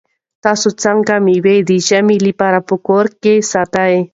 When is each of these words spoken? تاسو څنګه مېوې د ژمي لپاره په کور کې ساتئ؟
تاسو 0.43 0.67
څنګه 0.83 1.13
مېوې 1.25 1.57
د 1.69 1.71
ژمي 1.87 2.17
لپاره 2.27 2.59
په 2.67 2.75
کور 2.87 3.05
کې 3.21 3.33
ساتئ؟ 3.51 3.95